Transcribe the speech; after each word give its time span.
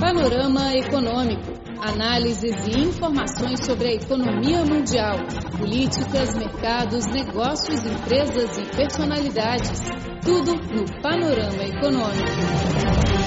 Panorama 0.00 0.74
Econômico. 0.74 1.60
Análises 1.78 2.66
e 2.66 2.80
informações 2.80 3.64
sobre 3.66 3.88
a 3.88 3.92
economia 3.92 4.64
mundial, 4.64 5.16
políticas, 5.58 6.34
mercados, 6.34 7.06
negócios, 7.06 7.84
empresas 7.84 8.56
e 8.56 8.76
personalidades. 8.76 9.80
Tudo 10.22 10.54
no 10.56 11.02
Panorama 11.02 11.62
Econômico. 11.64 13.19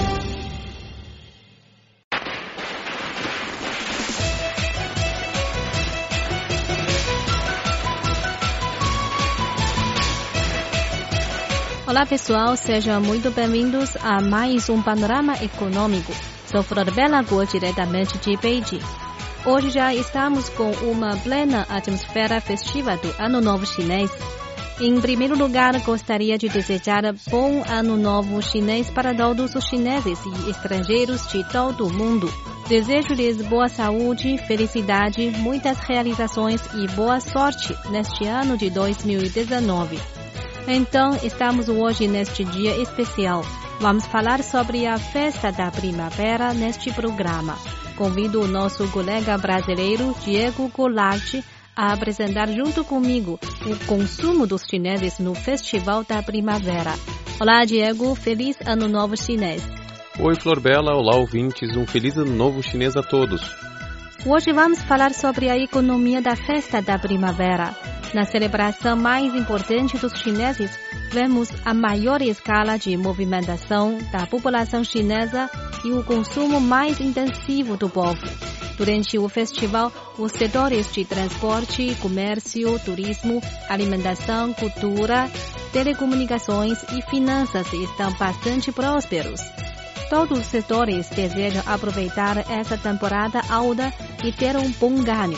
Olá 11.94 12.04
pessoal, 12.04 12.56
sejam 12.56 13.00
muito 13.00 13.30
bem-vindos 13.30 13.96
a 14.02 14.20
mais 14.20 14.68
um 14.68 14.82
Panorama 14.82 15.34
Econômico. 15.40 16.12
Sou 16.44 16.60
Flor 16.60 16.90
Bela 16.90 17.22
Guo, 17.22 17.46
diretamente 17.46 18.18
de 18.18 18.36
Beijing. 18.36 18.80
Hoje 19.46 19.70
já 19.70 19.94
estamos 19.94 20.48
com 20.48 20.72
uma 20.90 21.16
plena 21.18 21.64
atmosfera 21.70 22.40
festiva 22.40 22.96
do 22.96 23.14
Ano 23.16 23.40
Novo 23.40 23.64
Chinês. 23.64 24.10
Em 24.80 25.00
primeiro 25.00 25.38
lugar, 25.38 25.80
gostaria 25.82 26.36
de 26.36 26.48
desejar 26.48 27.04
bom 27.30 27.62
Ano 27.68 27.96
Novo 27.96 28.42
Chinês 28.42 28.90
para 28.90 29.14
todos 29.14 29.54
os 29.54 29.64
chineses 29.64 30.18
e 30.26 30.50
estrangeiros 30.50 31.28
de 31.28 31.48
todo 31.48 31.86
o 31.86 31.92
mundo. 31.92 32.28
Desejo-lhes 32.66 33.40
boa 33.42 33.68
saúde, 33.68 34.36
felicidade, 34.48 35.30
muitas 35.38 35.78
realizações 35.78 36.60
e 36.74 36.88
boa 36.96 37.20
sorte 37.20 37.72
neste 37.88 38.26
ano 38.26 38.56
de 38.56 38.68
2019. 38.68 40.23
Então, 40.66 41.14
estamos 41.22 41.68
hoje 41.68 42.08
neste 42.08 42.42
dia 42.42 42.74
especial. 42.80 43.42
Vamos 43.80 44.06
falar 44.06 44.42
sobre 44.42 44.86
a 44.86 44.98
festa 44.98 45.52
da 45.52 45.70
primavera 45.70 46.54
neste 46.54 46.90
programa. 46.90 47.58
Convido 47.96 48.40
o 48.40 48.48
nosso 48.48 48.90
colega 48.90 49.36
brasileiro 49.36 50.14
Diego 50.24 50.70
Goulart 50.74 51.34
a 51.76 51.92
apresentar 51.92 52.48
junto 52.48 52.82
comigo 52.82 53.38
o 53.66 53.86
consumo 53.86 54.46
dos 54.46 54.62
chineses 54.62 55.18
no 55.18 55.34
Festival 55.34 56.02
da 56.02 56.22
Primavera. 56.22 56.94
Olá, 57.38 57.64
Diego. 57.64 58.14
Feliz 58.14 58.56
Ano 58.64 58.88
Novo 58.88 59.16
Chinês. 59.16 59.62
Oi, 60.18 60.34
Flor 60.40 60.60
Bela. 60.60 60.94
Olá, 60.94 61.16
ouvintes. 61.16 61.76
Um 61.76 61.86
feliz 61.86 62.16
Ano 62.16 62.32
Novo 62.32 62.62
Chinês 62.62 62.96
a 62.96 63.02
todos. 63.02 63.63
Hoje 64.26 64.54
vamos 64.54 64.82
falar 64.82 65.12
sobre 65.12 65.50
a 65.50 65.58
economia 65.58 66.22
da 66.22 66.34
festa 66.34 66.80
da 66.80 66.98
primavera. 66.98 67.76
Na 68.14 68.24
celebração 68.24 68.96
mais 68.96 69.34
importante 69.34 69.98
dos 69.98 70.14
chineses, 70.18 70.70
vemos 71.12 71.50
a 71.62 71.74
maior 71.74 72.22
escala 72.22 72.78
de 72.78 72.96
movimentação 72.96 73.98
da 74.10 74.26
população 74.26 74.82
chinesa 74.82 75.50
e 75.84 75.90
o 75.90 76.02
consumo 76.02 76.58
mais 76.58 76.98
intensivo 77.00 77.76
do 77.76 77.90
povo. 77.90 78.22
Durante 78.78 79.18
o 79.18 79.28
festival, 79.28 79.92
os 80.18 80.32
setores 80.32 80.90
de 80.90 81.04
transporte, 81.04 81.94
comércio, 82.00 82.78
turismo, 82.78 83.42
alimentação, 83.68 84.54
cultura, 84.54 85.30
telecomunicações 85.70 86.82
e 86.94 87.02
finanças 87.10 87.70
estão 87.74 88.10
bastante 88.14 88.72
prósperos. 88.72 89.63
Todos 90.14 90.38
os 90.38 90.46
setores 90.46 91.08
desejam 91.10 91.60
aproveitar 91.66 92.38
essa 92.48 92.78
temporada 92.78 93.40
alta 93.50 93.92
e 94.22 94.30
ter 94.30 94.56
um 94.56 94.70
bom 94.70 95.02
ganho. 95.02 95.36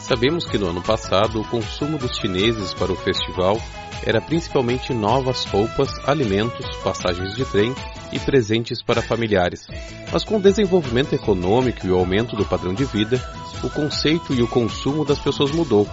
Sabemos 0.00 0.44
que 0.46 0.58
no 0.58 0.66
ano 0.66 0.82
passado 0.82 1.40
o 1.40 1.48
consumo 1.48 1.96
dos 1.96 2.16
chineses 2.16 2.74
para 2.74 2.90
o 2.90 2.96
festival 2.96 3.56
era 4.04 4.20
principalmente 4.20 4.92
novas 4.92 5.44
roupas, 5.44 5.96
alimentos, 6.08 6.66
passagens 6.82 7.36
de 7.36 7.44
trem 7.44 7.72
e 8.12 8.18
presentes 8.18 8.82
para 8.82 9.00
familiares. 9.00 9.68
Mas 10.12 10.24
com 10.24 10.38
o 10.38 10.42
desenvolvimento 10.42 11.14
econômico 11.14 11.86
e 11.86 11.90
o 11.92 11.96
aumento 11.96 12.34
do 12.34 12.44
padrão 12.44 12.74
de 12.74 12.84
vida, 12.84 13.22
o 13.62 13.70
conceito 13.70 14.34
e 14.34 14.42
o 14.42 14.48
consumo 14.48 15.04
das 15.04 15.20
pessoas 15.20 15.52
mudou. 15.52 15.86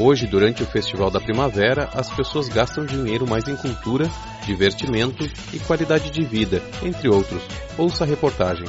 Hoje, 0.00 0.28
durante 0.28 0.62
o 0.62 0.66
Festival 0.66 1.10
da 1.10 1.20
Primavera, 1.20 1.90
as 1.92 2.08
pessoas 2.14 2.48
gastam 2.48 2.86
dinheiro 2.86 3.28
mais 3.28 3.48
em 3.48 3.56
cultura, 3.56 4.08
divertimento 4.46 5.24
e 5.52 5.58
qualidade 5.58 6.08
de 6.12 6.24
vida, 6.24 6.62
entre 6.84 7.08
outros. 7.08 7.42
Ouça 7.76 8.04
a 8.04 8.06
reportagem. 8.06 8.64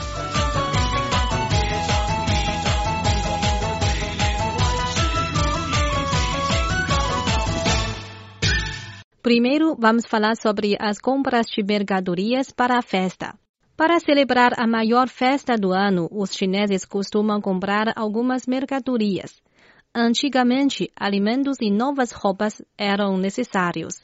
Primeiro, 9.21 9.75
vamos 9.79 10.07
falar 10.07 10.35
sobre 10.35 10.75
as 10.79 10.99
compras 10.99 11.45
de 11.45 11.61
mercadorias 11.61 12.49
para 12.49 12.79
a 12.79 12.81
festa. 12.81 13.35
Para 13.77 13.99
celebrar 13.99 14.53
a 14.57 14.65
maior 14.65 15.07
festa 15.07 15.55
do 15.55 15.71
ano, 15.71 16.09
os 16.11 16.33
chineses 16.33 16.85
costumam 16.85 17.39
comprar 17.39 17.93
algumas 17.95 18.47
mercadorias. 18.47 19.39
Antigamente, 19.93 20.91
alimentos 20.95 21.57
e 21.59 21.71
novas 21.71 22.11
roupas 22.11 22.61
eram 22.77 23.17
necessários. 23.17 23.95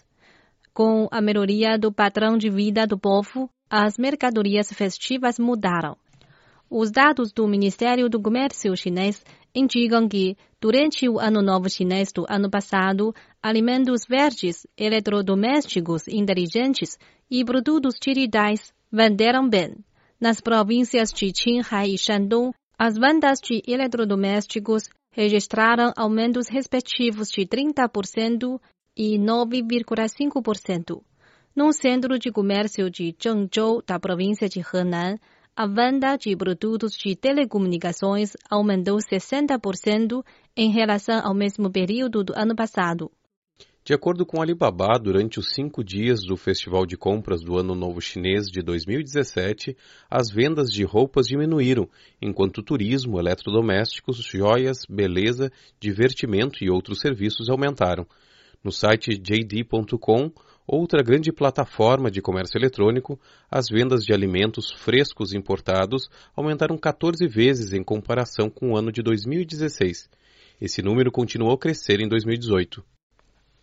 Com 0.73 1.07
a 1.12 1.22
melhoria 1.22 1.78
do 1.78 1.94
padrão 1.94 2.38
de 2.38 2.50
vida 2.50 2.88
do 2.88 2.97
povo, 2.97 3.50
as 3.69 3.95
mercadorias 3.97 4.74
festivas 4.74 5.38
mudaram. 5.38 5.95
Os 6.68 6.90
dados 6.91 7.31
do 7.31 7.47
Ministério 7.47 8.09
do 8.09 8.19
Comércio 8.19 8.75
chinês 8.75 9.24
indicam 9.53 10.09
que, 10.09 10.35
durante 10.59 11.07
o 11.07 11.19
Ano 11.19 11.44
Novo 11.44 11.69
Chinês 11.69 12.12
do 12.12 12.25
ano 12.28 12.50
passado, 12.50 13.13
alimentos 13.41 14.01
verdes, 14.09 14.66
eletrodomésticos 14.75 16.07
inteligentes 16.07 16.97
e 17.29 17.45
produtos 17.45 17.94
digitais 18.01 18.74
venderam 18.91 19.47
bem. 19.47 19.75
Nas 20.19 20.41
províncias 20.41 21.12
de 21.12 21.31
Qinghai 21.31 21.90
e 21.90 21.97
Shandong, 21.97 22.51
as 22.78 22.97
vendas 22.97 23.40
de 23.40 23.62
eletrodomésticos 23.68 24.90
registraram 25.15 25.93
aumentos 25.95 26.49
respectivos 26.49 27.29
de 27.29 27.45
30% 27.45 28.59
e 28.97 29.17
9,5%. 29.17 31.01
No 31.55 31.71
centro 31.71 32.19
de 32.19 32.31
comércio 32.31 32.89
de 32.89 33.15
Zhengzhou, 33.17 33.81
da 33.81 33.97
província 33.97 34.49
de 34.49 34.59
Henan, 34.59 35.17
a 35.55 35.65
venda 35.65 36.17
de 36.17 36.35
produtos 36.35 36.97
de 36.97 37.15
telecomunicações 37.15 38.31
aumentou 38.49 38.97
60% 38.97 40.21
em 40.53 40.69
relação 40.69 41.21
ao 41.25 41.33
mesmo 41.33 41.71
período 41.71 42.21
do 42.21 42.33
ano 42.35 42.53
passado. 42.53 43.09
De 43.88 43.94
acordo 43.94 44.25
com 44.25 44.41
Alibaba, 44.41 44.97
durante 44.97 45.38
os 45.38 45.53
cinco 45.53 45.84
dias 45.84 46.22
do 46.25 46.35
Festival 46.35 46.88
de 46.88 46.97
Compras 46.97 47.44
do 47.44 47.56
Ano 47.56 47.75
Novo 47.75 48.01
Chinês 48.01 48.47
de 48.47 48.63
2017, 48.63 49.78
as 50.09 50.31
vendas 50.34 50.72
de 50.72 50.84
roupas 50.84 51.28
diminuíram, 51.28 51.88
enquanto 52.19 52.63
turismo, 52.63 53.19
eletrodomésticos, 53.19 54.25
joias, 54.25 54.88
beleza, 54.90 55.51
divertimento 55.79 56.63
e 56.63 56.69
outros 56.72 57.00
serviços 57.00 57.47
aumentaram. 57.47 58.07
No 58.63 58.72
site 58.72 59.19
JD.com, 59.19 60.31
Outra 60.66 61.03
grande 61.03 61.31
plataforma 61.31 62.09
de 62.09 62.24
comércio 62.24 62.57
eletrônico, 62.57 63.19
as 63.51 63.68
vendas 63.69 64.03
de 64.03 64.12
alimentos 64.12 64.72
frescos 64.72 65.31
importados 65.31 66.09
aumentaram 66.35 66.75
14 66.75 67.28
vezes 67.28 67.72
em 67.72 67.84
comparação 67.84 68.50
com 68.50 68.72
o 68.72 68.75
ano 68.75 68.91
de 68.91 69.03
2016. 69.03 70.09
Esse 70.59 70.81
número 70.81 71.12
continuou 71.12 71.53
a 71.53 71.59
crescer 71.59 72.01
em 72.01 72.07
2018. 72.09 72.94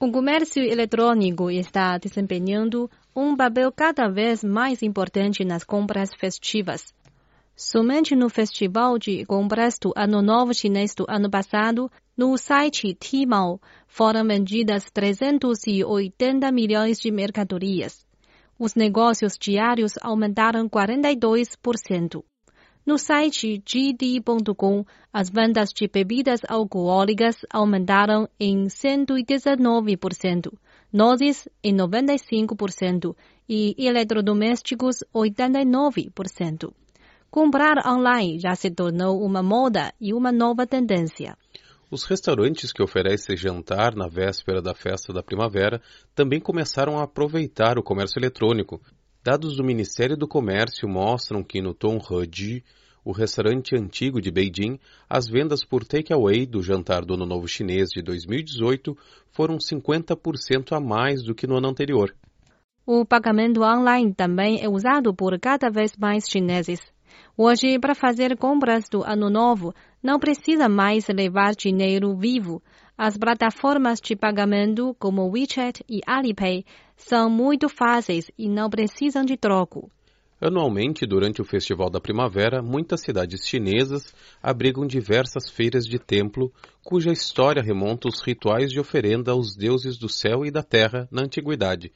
O 0.04 0.10
comércio 0.10 0.64
eletrônico 0.64 1.48
está 1.48 1.96
desempenhando 1.96 2.90
um 3.14 3.36
papel 3.36 3.70
cada 3.70 4.08
vez 4.08 4.42
mais 4.42 4.82
importante 4.82 5.44
nas 5.44 5.62
compras 5.62 6.10
festivas. 6.12 6.92
Somente 7.54 8.16
no 8.16 8.28
Festival 8.28 8.98
de 8.98 9.24
Compras 9.24 9.78
do 9.80 9.92
Ano 9.94 10.20
Novo 10.20 10.52
Chinês 10.52 10.92
do 10.92 11.06
ano 11.08 11.30
passado, 11.30 11.88
no 12.16 12.36
site 12.36 12.92
Tmall, 12.94 13.60
foram 13.86 14.26
vendidas 14.26 14.90
380 14.90 16.50
milhões 16.50 16.98
de 16.98 17.12
mercadorias. 17.12 18.04
Os 18.58 18.74
negócios 18.74 19.38
diários 19.38 19.92
aumentaram 20.02 20.68
42%. 20.68 22.24
No 22.84 22.98
site 22.98 23.62
gd.com, 23.64 24.84
as 25.12 25.30
vendas 25.30 25.68
de 25.72 25.86
bebidas 25.86 26.40
alcoólicas 26.48 27.36
aumentaram 27.48 28.28
em 28.40 28.66
119%, 28.66 30.52
nozes 30.92 31.48
em 31.62 31.76
95% 31.76 33.14
e 33.48 33.76
eletrodomésticos 33.78 34.96
89%. 35.14 36.72
Comprar 37.30 37.86
online 37.86 38.40
já 38.40 38.56
se 38.56 38.68
tornou 38.68 39.24
uma 39.24 39.44
moda 39.44 39.94
e 40.00 40.12
uma 40.12 40.32
nova 40.32 40.66
tendência. 40.66 41.36
Os 41.88 42.04
restaurantes 42.04 42.72
que 42.72 42.82
oferecem 42.82 43.36
jantar 43.36 43.94
na 43.94 44.08
véspera 44.08 44.60
da 44.60 44.74
festa 44.74 45.12
da 45.12 45.22
primavera 45.22 45.80
também 46.16 46.40
começaram 46.40 46.98
a 46.98 47.04
aproveitar 47.04 47.78
o 47.78 47.82
comércio 47.82 48.18
eletrônico. 48.18 48.80
Dados 49.24 49.56
do 49.56 49.62
Ministério 49.62 50.16
do 50.16 50.26
Comércio 50.26 50.88
mostram 50.88 51.44
que 51.44 51.62
no 51.62 51.72
Tonghedi, 51.72 52.64
o 53.04 53.12
restaurante 53.12 53.76
antigo 53.76 54.20
de 54.20 54.32
Beijing, 54.32 54.80
as 55.08 55.28
vendas 55.28 55.64
por 55.64 55.84
takeaway 55.84 56.44
do 56.44 56.60
jantar 56.60 57.04
do 57.04 57.14
Ano 57.14 57.24
Novo 57.24 57.46
Chinês 57.46 57.90
de 57.90 58.02
2018 58.02 58.98
foram 59.30 59.58
50% 59.58 60.72
a 60.72 60.80
mais 60.80 61.22
do 61.22 61.36
que 61.36 61.46
no 61.46 61.56
ano 61.56 61.68
anterior. 61.68 62.12
O 62.84 63.06
pagamento 63.06 63.62
online 63.62 64.12
também 64.12 64.60
é 64.60 64.68
usado 64.68 65.14
por 65.14 65.38
cada 65.38 65.70
vez 65.70 65.92
mais 65.96 66.24
chineses. 66.28 66.80
Hoje, 67.36 67.78
para 67.78 67.94
fazer 67.94 68.36
compras 68.36 68.88
do 68.88 69.04
ano 69.04 69.30
novo, 69.30 69.72
não 70.02 70.18
precisa 70.18 70.68
mais 70.68 71.06
levar 71.06 71.54
dinheiro 71.54 72.12
vivo. 72.16 72.60
As 72.96 73.16
plataformas 73.16 74.00
de 74.00 74.14
pagamento 74.14 74.94
como 74.98 75.30
WeChat 75.30 75.82
e 75.88 76.00
Alipay 76.06 76.64
são 76.96 77.30
muito 77.30 77.68
fáceis 77.68 78.30
e 78.38 78.48
não 78.48 78.68
precisam 78.68 79.24
de 79.24 79.36
troco. 79.36 79.90
Anualmente, 80.40 81.06
durante 81.06 81.40
o 81.40 81.44
Festival 81.44 81.88
da 81.88 82.00
Primavera, 82.00 82.60
muitas 82.60 83.00
cidades 83.00 83.46
chinesas 83.46 84.12
abrigam 84.42 84.86
diversas 84.86 85.48
feiras 85.48 85.86
de 85.86 85.98
templo, 85.98 86.52
cuja 86.82 87.12
história 87.12 87.62
remonta 87.62 88.08
aos 88.08 88.20
rituais 88.20 88.70
de 88.70 88.80
oferenda 88.80 89.30
aos 89.30 89.56
deuses 89.56 89.96
do 89.96 90.08
céu 90.08 90.44
e 90.44 90.50
da 90.50 90.62
terra 90.62 91.08
na 91.12 91.22
antiguidade. 91.22 91.92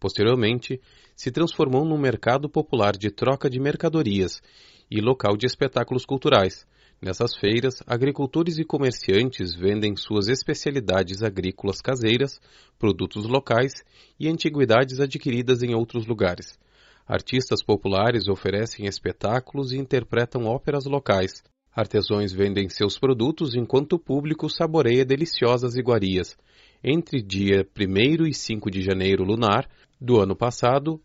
Posteriormente, 0.00 0.80
se 1.14 1.30
transformou 1.30 1.84
num 1.84 1.98
mercado 1.98 2.48
popular 2.48 2.96
de 2.96 3.10
troca 3.10 3.50
de 3.50 3.60
mercadorias 3.60 4.42
e 4.90 4.98
local 5.00 5.36
de 5.36 5.44
espetáculos 5.46 6.06
culturais. 6.06 6.66
Nessas 7.02 7.34
feiras, 7.34 7.82
agricultores 7.86 8.58
e 8.58 8.64
comerciantes 8.64 9.54
vendem 9.54 9.96
suas 9.96 10.28
especialidades 10.28 11.22
agrícolas 11.22 11.80
caseiras, 11.80 12.38
produtos 12.78 13.24
locais 13.24 13.72
e 14.18 14.28
antiguidades 14.28 15.00
adquiridas 15.00 15.62
em 15.62 15.74
outros 15.74 16.06
lugares. 16.06 16.58
Artistas 17.06 17.62
populares 17.62 18.28
oferecem 18.28 18.84
espetáculos 18.84 19.72
e 19.72 19.78
interpretam 19.78 20.44
óperas 20.44 20.84
locais. 20.84 21.42
Artesãos 21.74 22.34
vendem 22.34 22.68
seus 22.68 22.98
produtos 22.98 23.54
enquanto 23.54 23.94
o 23.94 23.98
público 23.98 24.50
saboreia 24.50 25.02
deliciosas 25.02 25.76
iguarias. 25.76 26.36
Entre 26.84 27.22
dia 27.22 27.66
1 27.74 28.26
e 28.26 28.34
5 28.34 28.70
de 28.70 28.82
janeiro 28.82 29.24
lunar 29.24 29.66
do 29.98 30.20
ano 30.20 30.36
passado, 30.36 31.00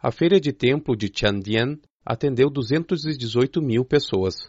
a 0.00 0.12
feira 0.12 0.38
de 0.38 0.52
templo 0.52 0.96
de 0.96 1.10
Chandian 1.12 1.76
atendeu 2.06 2.48
218 2.48 3.60
mil 3.60 3.84
pessoas. 3.84 4.48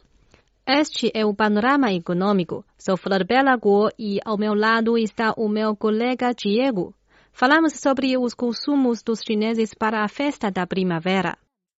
Este 0.67 1.11
é 1.15 1.25
o 1.25 1.33
panorama 1.33 1.91
econômico. 1.91 2.63
Sou 2.77 2.95
Flor 2.95 3.25
Bela 3.25 3.59
e 3.97 4.19
ao 4.23 4.37
meu 4.37 4.53
lado 4.53 4.95
está 4.95 5.33
o 5.35 5.49
meu 5.49 5.75
colega 5.75 6.33
Diego. 6.33 6.93
Falamos 7.33 7.73
sobre 7.79 8.15
os 8.15 8.35
consumos 8.35 9.01
dos 9.01 9.21
chineses 9.25 9.73
para 9.73 10.03
a 10.03 10.07
festa 10.07 10.51
da 10.51 10.67
primavera. 10.67 11.35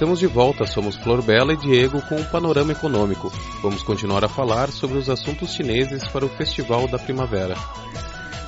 Estamos 0.00 0.18
de 0.18 0.26
volta, 0.26 0.66
somos 0.66 0.96
Flor 0.96 1.20
Bela 1.20 1.52
e 1.52 1.58
Diego 1.58 2.00
com 2.00 2.16
o 2.16 2.24
Panorama 2.24 2.72
Econômico. 2.72 3.30
Vamos 3.60 3.82
continuar 3.82 4.24
a 4.24 4.30
falar 4.30 4.70
sobre 4.70 4.96
os 4.96 5.10
assuntos 5.10 5.52
chineses 5.52 6.08
para 6.08 6.24
o 6.24 6.28
Festival 6.30 6.88
da 6.88 6.98
Primavera. 6.98 7.54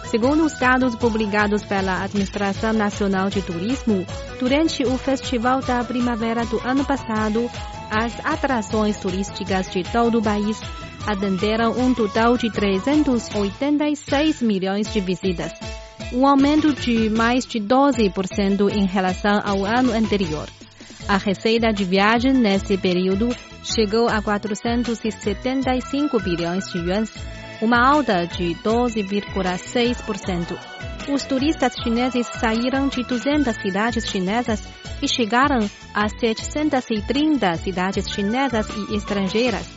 Segundo 0.06 0.46
os 0.46 0.58
dados 0.58 0.96
publicados 0.96 1.62
pela 1.62 2.02
Administração 2.02 2.72
Nacional 2.72 3.28
de 3.28 3.43
Turismo, 3.43 4.06
durante 4.40 4.82
o 4.82 4.96
Festival 4.96 5.60
da 5.60 5.84
Primavera 5.84 6.46
do 6.46 6.58
ano 6.66 6.87
passado, 6.87 7.50
as 7.90 8.19
atrações 8.25 8.96
turísticas 8.96 9.70
de 9.70 9.82
todo 9.82 10.20
o 10.20 10.22
país 10.22 10.58
atenderam 11.06 11.72
um 11.72 11.93
total 11.93 12.38
de 12.38 12.50
386 12.50 14.40
milhões 14.40 14.90
de 14.90 15.00
visitas, 15.00 15.52
um 16.14 16.26
aumento 16.26 16.72
de 16.72 17.10
mais 17.10 17.44
de 17.44 17.60
12% 17.60 18.75
em 18.75 18.87
relação 18.87 19.38
ao 19.44 19.66
ano 19.66 19.93
anterior. 19.93 20.48
A 21.08 21.16
receita 21.19 21.72
de 21.72 21.84
viagem 21.84 22.32
nesse 22.32 22.78
período 22.78 23.28
chegou 23.64 24.08
a 24.08 24.22
475 24.22 26.22
bilhões 26.22 26.70
de 26.70 26.78
yuans, 26.78 27.12
uma 27.60 27.84
alta 27.84 28.25
de 28.26 28.54
12,6%. 28.56 30.56
Os 31.12 31.25
turistas 31.25 31.75
chineses 31.82 32.28
saíram 32.28 32.87
de 32.88 33.02
200 33.02 33.56
cidades 33.56 34.08
chinesas 34.08 34.62
e 35.02 35.08
chegaram 35.08 35.69
a 35.93 36.08
730 36.08 37.56
cidades 37.56 38.08
chinesas 38.08 38.69
e 38.70 38.94
estrangeiras 38.94 39.69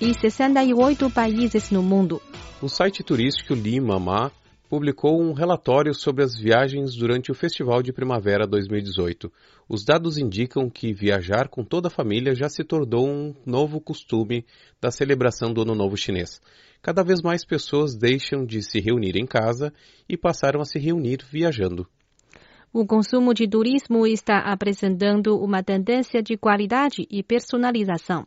e 0.00 0.12
68 0.12 1.08
países 1.10 1.70
no 1.70 1.80
mundo. 1.82 2.20
O 2.60 2.68
site 2.68 3.04
turístico 3.04 3.54
Lima 3.54 4.00
Ma 4.00 4.32
publicou 4.72 5.20
um 5.20 5.34
relatório 5.34 5.92
sobre 5.92 6.24
as 6.24 6.34
viagens 6.34 6.96
durante 6.96 7.30
o 7.30 7.34
Festival 7.34 7.82
de 7.82 7.92
Primavera 7.92 8.46
2018. 8.46 9.30
Os 9.68 9.84
dados 9.84 10.16
indicam 10.16 10.70
que 10.70 10.94
viajar 10.94 11.48
com 11.48 11.62
toda 11.62 11.88
a 11.88 11.90
família 11.90 12.34
já 12.34 12.48
se 12.48 12.64
tornou 12.64 13.06
um 13.06 13.34
novo 13.44 13.78
costume 13.82 14.46
da 14.80 14.90
celebração 14.90 15.52
do 15.52 15.60
Ano 15.60 15.74
Novo 15.74 15.94
Chinês. 15.94 16.40
Cada 16.80 17.04
vez 17.04 17.20
mais 17.20 17.44
pessoas 17.44 17.94
deixam 17.94 18.46
de 18.46 18.62
se 18.62 18.80
reunir 18.80 19.14
em 19.14 19.26
casa 19.26 19.74
e 20.08 20.16
passaram 20.16 20.62
a 20.62 20.64
se 20.64 20.78
reunir 20.78 21.18
viajando. 21.30 21.86
O 22.72 22.86
consumo 22.86 23.34
de 23.34 23.46
turismo 23.46 24.06
está 24.06 24.38
apresentando 24.38 25.36
uma 25.36 25.62
tendência 25.62 26.22
de 26.22 26.38
qualidade 26.38 27.06
e 27.10 27.22
personalização. 27.22 28.26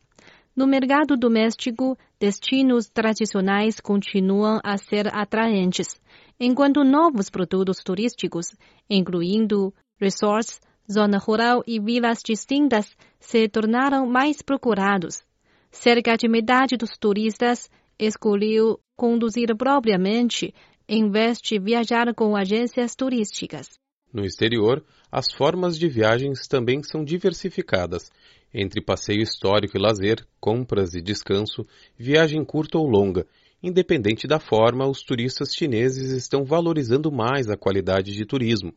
No 0.55 0.67
mercado 0.67 1.17
doméstico, 1.17 1.97
destinos 2.19 2.87
tradicionais 2.87 3.79
continuam 3.81 4.59
a 4.63 4.77
ser 4.77 5.07
atraentes 5.13 5.99
enquanto 6.39 6.83
novos 6.83 7.29
produtos 7.29 7.77
turísticos, 7.83 8.55
incluindo 8.89 9.73
resorts, 9.99 10.59
zona 10.91 11.17
rural 11.17 11.63
e 11.65 11.79
vilas 11.79 12.19
distintas, 12.23 12.95
se 13.19 13.47
tornaram 13.47 14.05
mais 14.05 14.41
procurados. 14.41 15.23
Cerca 15.71 16.15
de 16.15 16.27
metade 16.27 16.77
dos 16.77 16.97
turistas 16.97 17.69
escolheu 17.97 18.79
conduzir 18.95 19.55
propriamente 19.55 20.53
em 20.87 21.09
vez 21.09 21.39
de 21.39 21.59
viajar 21.59 22.13
com 22.13 22.35
agências 22.35 22.95
turísticas. 22.95 23.67
No 24.13 24.23
exterior, 24.23 24.83
as 25.11 25.25
formas 25.33 25.77
de 25.77 25.89
viagens 25.89 26.47
também 26.47 26.81
são 26.83 27.03
diversificadas, 27.03 28.09
entre 28.53 28.81
passeio 28.81 29.21
histórico 29.21 29.77
e 29.77 29.81
lazer, 29.81 30.25
compras 30.39 30.93
e 30.93 31.01
descanso, 31.01 31.67
viagem 31.97 32.45
curta 32.45 32.77
ou 32.77 32.87
longa, 32.87 33.27
Independente 33.67 34.27
da 34.27 34.39
forma, 34.39 34.87
os 34.87 35.01
turistas 35.01 35.51
chineses 35.51 36.11
estão 36.11 36.45
valorizando 36.45 37.11
mais 37.11 37.49
a 37.49 37.57
qualidade 37.57 38.13
de 38.13 38.23
turismo. 38.23 38.71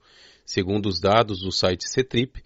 Segundo 0.47 0.87
os 0.87 0.99
dados 0.99 1.43
do 1.43 1.53
site 1.53 1.87
Cetrip, 1.87 2.43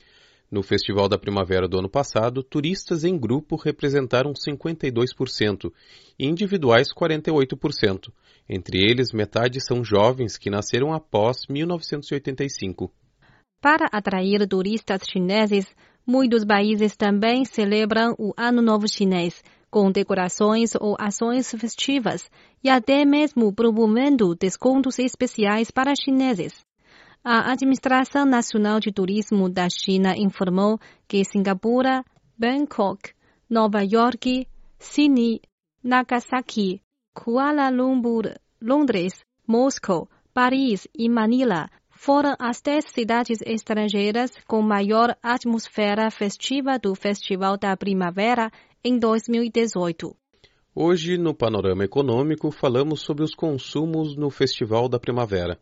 no 0.51 0.61
Festival 0.61 1.09
da 1.09 1.17
Primavera 1.17 1.69
do 1.69 1.79
ano 1.79 1.89
passado, 1.89 2.43
turistas 2.43 3.05
em 3.05 3.17
grupo 3.17 3.55
representaram 3.55 4.33
52% 4.33 5.73
e 6.19 6.27
individuais 6.27 6.89
48%. 6.93 8.11
Entre 8.49 8.91
eles, 8.91 9.13
metade 9.13 9.65
são 9.65 9.85
jovens 9.85 10.37
que 10.37 10.51
nasceram 10.51 10.93
após 10.93 11.47
1985. 11.49 12.93
Para 13.61 13.87
atrair 13.93 14.49
turistas 14.49 15.03
chineses, 15.09 15.65
muitos 16.05 16.45
países 16.45 16.97
também 16.97 17.45
celebram 17.45 18.17
o 18.19 18.35
Ano 18.37 18.61
Novo 18.61 18.89
Chinês 18.89 19.41
com 19.73 19.91
decorações 19.91 20.75
ou 20.79 20.95
ações 21.01 21.51
festivas 21.51 22.31
e 22.63 22.69
até 22.69 23.07
mesmo 23.07 23.51
promovendo 23.55 24.35
descontos 24.35 24.99
especiais 24.99 25.71
para 25.71 25.95
chineses. 25.97 26.63
A 27.25 27.51
Administração 27.51 28.27
Nacional 28.27 28.79
de 28.79 28.93
Turismo 28.93 29.49
da 29.49 29.69
China 29.71 30.15
informou 30.15 30.79
que 31.09 31.25
Singapura, 31.25 32.05
Bangkok, 32.39 33.15
Nova 33.49 33.83
York, 33.83 34.47
Sydney, 34.79 35.41
Nagasaki, 35.83 36.83
Kuala 37.15 37.71
Lumpur, 37.71 38.25
Londres, 38.61 39.25
Moscou, 39.49 40.07
Paris 40.35 40.87
e 40.95 41.09
Manila 41.09 41.71
foram 41.89 42.35
as 42.39 42.61
dez 42.61 42.85
cidades 42.89 43.39
estrangeiras 43.47 44.33
com 44.47 44.61
maior 44.61 45.17
atmosfera 45.23 46.11
festiva 46.11 46.79
do 46.79 46.95
Festival 46.95 47.57
da 47.57 47.77
Primavera 47.77 48.51
em 48.85 48.99
2018. 48.99 50.17
Hoje, 50.75 51.19
no 51.19 51.35
Panorama 51.35 51.85
Econômico, 51.85 52.51
falamos 52.51 53.03
sobre 53.03 53.23
os 53.23 53.35
consumos 53.35 54.17
no 54.17 54.31
Festival 54.31 54.89
da 54.89 54.99
Primavera. 54.99 55.61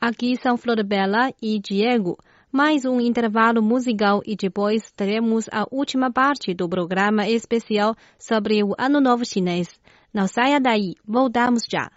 Aqui 0.00 0.36
são 0.36 0.56
Florbela 0.56 1.32
e 1.40 1.60
Diego. 1.60 2.18
Mais 2.50 2.84
um 2.84 3.00
intervalo 3.00 3.62
musical 3.62 4.20
e 4.26 4.34
depois 4.34 4.90
teremos 4.92 5.46
a 5.52 5.64
última 5.70 6.12
parte 6.12 6.52
do 6.52 6.68
programa 6.68 7.28
especial 7.28 7.94
sobre 8.18 8.62
o 8.64 8.74
Ano 8.76 9.00
Novo 9.00 9.24
Chinês. 9.24 9.80
Não 10.12 10.26
saia 10.26 10.60
daí, 10.60 10.94
voltamos 11.06 11.62
já. 11.70 11.88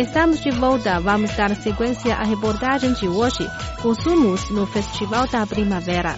Estamos 0.00 0.40
de 0.40 0.50
volta. 0.50 0.98
Vamos 0.98 1.30
dar 1.36 1.54
sequência 1.54 2.14
à 2.14 2.24
reportagem 2.24 2.94
de 2.94 3.06
hoje. 3.06 3.46
Consumos 3.82 4.48
no 4.48 4.66
Festival 4.66 5.28
da 5.28 5.46
Primavera. 5.46 6.14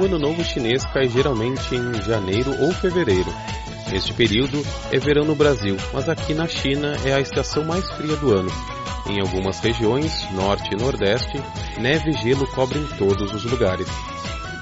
O 0.00 0.04
Ano 0.06 0.18
Novo 0.18 0.42
Chinês 0.42 0.82
cai 0.86 1.06
geralmente 1.06 1.74
em 1.74 1.92
janeiro 2.00 2.50
ou 2.58 2.72
fevereiro. 2.72 3.30
Neste 3.92 4.14
período 4.14 4.62
é 4.90 4.98
verão 4.98 5.26
no 5.26 5.34
Brasil, 5.34 5.76
mas 5.92 6.08
aqui 6.08 6.32
na 6.32 6.48
China 6.48 6.96
é 7.04 7.12
a 7.12 7.20
estação 7.20 7.66
mais 7.66 7.86
fria 7.90 8.16
do 8.16 8.32
ano. 8.32 8.50
Em 9.06 9.20
algumas 9.20 9.60
regiões, 9.60 10.10
norte 10.32 10.72
e 10.72 10.76
nordeste, 10.78 11.36
neve 11.78 12.12
e 12.12 12.14
gelo 12.14 12.46
cobrem 12.46 12.82
todos 12.96 13.30
os 13.34 13.44
lugares. 13.44 13.88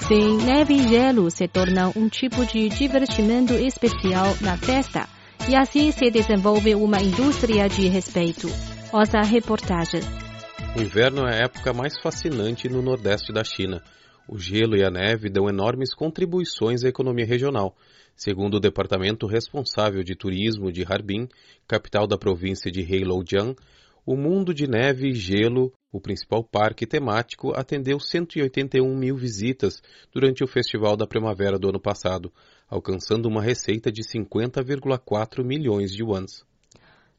Sim, 0.09 0.39
neve 0.39 0.75
e 0.75 0.89
gelo 0.89 1.31
se 1.31 1.47
tornam 1.47 1.93
um 1.95 2.09
tipo 2.09 2.45
de 2.45 2.69
divertimento 2.69 3.55
especial 3.55 4.35
na 4.41 4.57
festa 4.57 5.14
e 5.49 5.55
assim 5.55 5.93
se 5.93 6.11
desenvolve 6.11 6.75
uma 6.75 7.03
indústria 7.03 7.69
de 7.69 7.87
respeito. 7.87 8.49
Ouça 8.93 9.19
a 9.19 9.23
reportagem. 9.23 10.01
O 10.77 10.81
inverno 10.81 11.27
é 11.27 11.35
a 11.35 11.45
época 11.45 11.73
mais 11.73 12.01
fascinante 12.01 12.69
no 12.69 12.81
nordeste 12.81 13.33
da 13.33 13.45
China. 13.45 13.83
O 14.27 14.39
gelo 14.39 14.75
e 14.75 14.83
a 14.83 14.91
neve 14.91 15.29
dão 15.29 15.47
enormes 15.47 15.95
contribuições 15.95 16.83
à 16.83 16.89
economia 16.89 17.27
regional. 17.27 17.77
Segundo 18.17 18.55
o 18.55 18.61
departamento 18.61 19.27
responsável 19.27 20.03
de 20.03 20.17
turismo 20.17 20.73
de 20.73 20.83
Harbin, 20.83 21.29
capital 21.69 22.07
da 22.07 22.17
província 22.17 22.71
de 22.71 22.81
Heilongjiang, 22.81 23.55
o 24.07 24.17
mundo 24.17 24.55
de 24.55 24.67
neve 24.67 25.09
e 25.09 25.15
gelo, 25.15 25.73
o 25.93 26.01
principal 26.01 26.43
parque 26.43 26.87
temático, 26.87 27.53
atendeu 27.55 28.01
181 28.01 28.97
mil 28.97 29.17
visitas 29.17 29.83
durante 30.13 30.43
o 30.43 30.47
Festival 30.47 30.97
da 30.97 31.07
Primavera 31.07 31.59
do 31.59 31.69
ano 31.69 31.81
passado, 31.81 32.33
alcançando 32.69 33.27
uma 33.27 33.43
receita 33.43 33.91
de 33.91 34.03
50,4 34.03 35.45
milhões 35.45 35.93
de 35.93 36.03
yuans. 36.03 36.45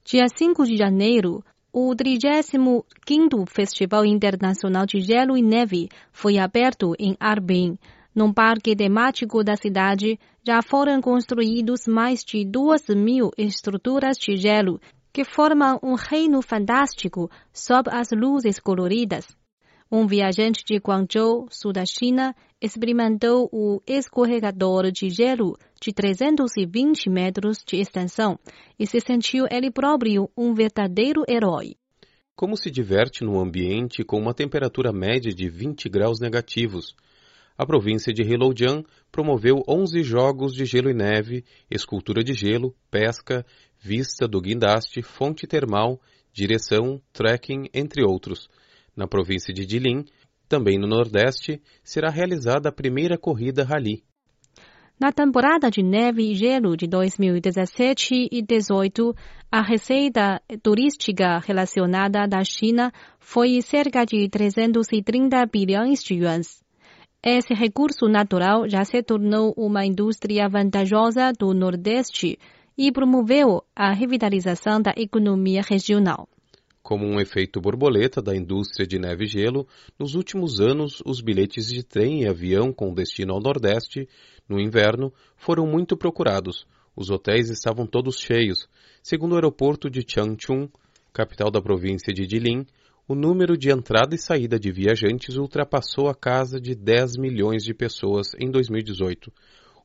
Dia 0.03 0.25
5 0.27 0.65
de 0.65 0.77
janeiro, 0.77 1.43
o 1.73 1.93
35º 1.95 3.45
Festival 3.49 4.05
Internacional 4.05 4.85
de 4.85 5.01
Gelo 5.01 5.35
e 5.37 5.41
Neve 5.41 5.89
foi 6.11 6.37
aberto 6.37 6.93
em 6.97 7.17
Harbin. 7.19 7.77
Num 8.13 8.31
parque 8.31 8.75
temático 8.75 9.43
da 9.43 9.57
cidade, 9.57 10.17
já 10.47 10.61
foram 10.61 11.01
construídos 11.01 11.81
mais 11.87 12.23
de 12.23 12.45
duas 12.45 12.87
mil 12.87 13.31
estruturas 13.37 14.15
de 14.17 14.37
gelo, 14.37 14.79
que 15.11 15.25
formam 15.25 15.79
um 15.83 15.95
reino 15.95 16.41
fantástico 16.41 17.29
sob 17.51 17.89
as 17.91 18.09
luzes 18.11 18.59
coloridas. 18.59 19.27
Um 19.91 20.07
viajante 20.07 20.63
de 20.65 20.77
Guangzhou, 20.77 21.47
sul 21.51 21.71
da 21.71 21.85
China, 21.85 22.35
experimentou 22.59 23.47
o 23.51 23.79
escorregador 23.85 24.91
de 24.91 25.09
gelo 25.09 25.55
de 25.79 25.93
320 25.93 27.07
metros 27.09 27.59
de 27.65 27.77
extensão 27.77 28.39
e 28.79 28.87
se 28.87 28.99
sentiu 28.99 29.45
ele 29.49 29.69
próprio 29.69 30.27
um 30.35 30.55
verdadeiro 30.55 31.23
herói. 31.29 31.75
Como 32.35 32.57
se 32.57 32.71
diverte 32.71 33.23
num 33.23 33.39
ambiente 33.39 34.03
com 34.03 34.17
uma 34.17 34.33
temperatura 34.33 34.91
média 34.91 35.31
de 35.31 35.47
20 35.47 35.87
graus 35.87 36.19
negativos? 36.19 36.95
A 37.57 37.65
província 37.65 38.11
de 38.11 38.23
Heilongjiang 38.23 38.85
promoveu 39.11 39.63
11 39.69 40.03
jogos 40.03 40.53
de 40.53 40.65
gelo 40.65 40.89
e 40.89 40.93
neve, 40.93 41.45
escultura 41.71 42.23
de 42.23 42.33
gelo, 42.33 42.75
pesca, 42.91 43.45
vista 43.79 44.27
do 44.27 44.41
guindaste, 44.41 45.01
fonte 45.01 45.47
termal, 45.47 46.01
direção, 46.33 47.01
trekking, 47.13 47.69
entre 47.73 48.03
outros. 48.03 48.49
Na 48.95 49.07
província 49.07 49.53
de 49.53 49.63
Jilin, 49.63 50.05
também 50.47 50.79
no 50.79 50.87
Nordeste, 50.87 51.61
será 51.83 52.09
realizada 52.09 52.69
a 52.69 52.71
primeira 52.71 53.17
corrida 53.17 53.63
rally. 53.63 54.03
Na 54.97 55.11
temporada 55.11 55.69
de 55.69 55.83
neve 55.83 56.31
e 56.31 56.35
gelo 56.35 56.77
de 56.77 56.87
2017 56.87 58.29
e 58.31 58.41
2018, 58.41 59.13
a 59.51 59.61
receita 59.61 60.41
turística 60.63 61.39
relacionada 61.39 62.25
da 62.25 62.41
China 62.45 62.93
foi 63.19 63.61
cerca 63.61 64.05
de 64.05 64.29
330 64.29 65.45
bilhões 65.47 66.01
de 66.01 66.15
yuans. 66.15 66.63
Esse 67.21 67.53
recurso 67.53 68.07
natural 68.07 68.69
já 68.69 68.85
se 68.85 69.03
tornou 69.03 69.53
uma 69.57 69.85
indústria 69.85 70.47
vantajosa 70.47 71.33
do 71.37 71.53
Nordeste 71.53 72.39
e 72.77 72.89
promoveu 72.91 73.63
a 73.75 73.91
revitalização 73.91 74.81
da 74.81 74.93
economia 74.95 75.61
regional. 75.61 76.29
Como 76.85 77.03
um 77.03 77.19
efeito 77.19 77.59
borboleta 77.59 78.21
da 78.21 78.35
indústria 78.35 78.85
de 78.85 78.99
neve 78.99 79.23
e 79.23 79.27
gelo, 79.27 79.67
nos 79.97 80.13
últimos 80.13 80.61
anos 80.61 81.01
os 81.03 81.19
bilhetes 81.19 81.65
de 81.65 81.81
trem 81.81 82.21
e 82.21 82.27
avião 82.27 82.71
com 82.71 82.93
destino 82.93 83.33
ao 83.33 83.41
Nordeste, 83.41 84.07
no 84.47 84.59
inverno, 84.59 85.11
foram 85.35 85.65
muito 85.65 85.97
procurados. 85.97 86.67
Os 86.95 87.09
hotéis 87.09 87.49
estavam 87.49 87.87
todos 87.87 88.19
cheios. 88.19 88.69
Segundo 89.01 89.31
o 89.31 89.35
aeroporto 89.35 89.89
de 89.89 90.05
Changchun, 90.07 90.69
capital 91.11 91.49
da 91.49 91.59
província 91.59 92.13
de 92.13 92.23
Jilin, 92.23 92.67
o 93.07 93.15
número 93.15 93.57
de 93.57 93.71
entrada 93.71 94.13
e 94.13 94.19
saída 94.19 94.59
de 94.59 94.71
viajantes 94.71 95.37
ultrapassou 95.37 96.07
a 96.07 96.13
casa 96.13 96.61
de 96.61 96.75
10 96.75 97.17
milhões 97.17 97.63
de 97.63 97.73
pessoas 97.73 98.27
em 98.39 98.51
2018. 98.51 99.33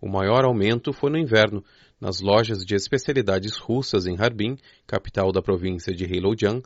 O 0.03 0.07
maior 0.07 0.45
aumento 0.45 0.93
foi 0.93 1.11
no 1.11 1.17
inverno, 1.17 1.65
nas 1.99 2.21
lojas 2.21 2.59
de 2.59 2.75
especialidades 2.75 3.57
russas 3.57 4.07
em 4.07 4.17
Harbin, 4.19 4.59
capital 4.87 5.33
da 5.33 5.41
província 5.41 5.95
de 5.95 6.05
Heilongjiang, 6.05 6.63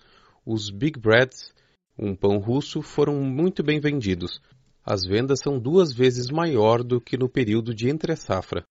os 0.46 0.70
Big 0.70 0.98
Breads, 0.98 1.52
um 1.98 2.14
pão 2.14 2.38
russo, 2.38 2.82
foram 2.82 3.14
muito 3.22 3.62
bem 3.62 3.80
vendidos. 3.80 4.40
As 4.84 5.04
vendas 5.04 5.40
são 5.40 5.58
duas 5.58 5.92
vezes 5.92 6.30
maior 6.30 6.82
do 6.82 7.00
que 7.00 7.16
no 7.16 7.28
período 7.28 7.74
de 7.74 7.88
entre-safra. 7.88 8.62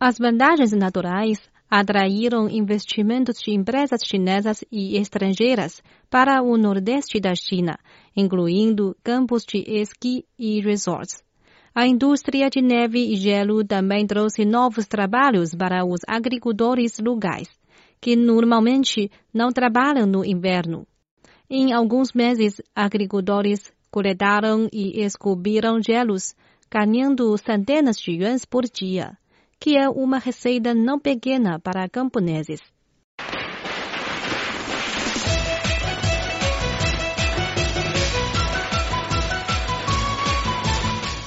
As 0.00 0.18
vantagens 0.18 0.72
naturais 0.72 1.38
atraíram 1.70 2.48
investimentos 2.48 3.36
de 3.38 3.52
empresas 3.52 4.00
chinesas 4.04 4.64
e 4.70 4.96
estrangeiras 4.98 5.82
para 6.10 6.42
o 6.42 6.56
nordeste 6.56 7.20
da 7.20 7.34
China, 7.34 7.78
incluindo 8.16 8.96
campos 9.02 9.44
de 9.44 9.58
esqui 9.58 10.24
e 10.38 10.60
resorts. 10.60 11.24
A 11.74 11.86
indústria 11.86 12.48
de 12.48 12.62
neve 12.62 13.12
e 13.12 13.16
gelo 13.16 13.64
também 13.64 14.06
trouxe 14.06 14.44
novos 14.44 14.86
trabalhos 14.86 15.54
para 15.54 15.84
os 15.84 16.00
agricultores 16.08 16.98
locais, 16.98 17.48
que 18.00 18.16
normalmente 18.16 19.10
não 19.32 19.52
trabalham 19.52 20.06
no 20.06 20.24
inverno. 20.24 20.86
Em 21.48 21.72
alguns 21.72 22.12
meses, 22.12 22.60
agricultores 22.74 23.72
coletaram 23.88 24.68
e 24.72 25.00
esculpiram 25.04 25.80
gelos, 25.80 26.34
ganhando 26.68 27.38
centenas 27.38 27.98
de 27.98 28.12
yuans 28.12 28.44
por 28.44 28.64
dia, 28.64 29.16
que 29.60 29.76
é 29.76 29.88
uma 29.88 30.18
receita 30.18 30.74
não 30.74 30.98
pequena 30.98 31.60
para 31.60 31.88
camponeses. 31.88 32.60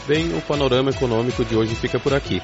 Bem, 0.06 0.36
o 0.36 0.42
panorama 0.42 0.90
econômico 0.90 1.46
de 1.46 1.56
hoje 1.56 1.76
fica 1.76 1.98
por 1.98 2.14
aqui. 2.14 2.42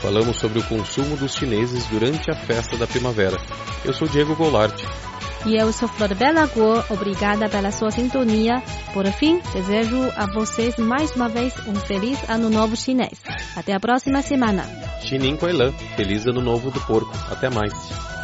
Falamos 0.00 0.38
sobre 0.38 0.60
o 0.60 0.68
consumo 0.68 1.16
dos 1.16 1.34
chineses 1.34 1.84
durante 1.88 2.30
a 2.30 2.36
festa 2.36 2.76
da 2.76 2.86
primavera. 2.86 3.36
Eu 3.84 3.92
sou 3.92 4.06
Diego 4.06 4.36
Goulart. 4.36 5.07
E 5.46 5.56
eu 5.56 5.72
sou 5.72 5.88
Flor 5.88 6.14
Bela 6.14 6.46
Guo, 6.46 6.82
obrigada 6.90 7.48
pela 7.48 7.70
sua 7.70 7.90
sintonia. 7.90 8.62
Por 8.92 9.06
fim, 9.12 9.40
desejo 9.52 10.10
a 10.16 10.26
vocês 10.26 10.76
mais 10.76 11.14
uma 11.14 11.28
vez 11.28 11.54
um 11.66 11.74
feliz 11.74 12.18
Ano 12.28 12.50
Novo 12.50 12.76
Chinês. 12.76 13.18
Até 13.56 13.72
a 13.72 13.80
próxima 13.80 14.20
semana. 14.22 14.64
Xinin 15.02 15.36
Kuai 15.36 15.52
Lan, 15.52 15.72
feliz 15.96 16.26
Ano 16.26 16.40
Novo 16.40 16.70
do 16.70 16.80
Porco. 16.80 17.12
Até 17.30 17.48
mais. 17.48 18.17